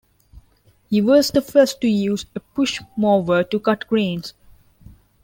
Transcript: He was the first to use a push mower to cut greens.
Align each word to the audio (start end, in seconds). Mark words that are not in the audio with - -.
He 0.89 0.99
was 0.99 1.29
the 1.29 1.43
first 1.43 1.79
to 1.81 1.87
use 1.87 2.25
a 2.33 2.39
push 2.39 2.81
mower 2.97 3.43
to 3.43 3.59
cut 3.59 3.87
greens. 3.87 4.33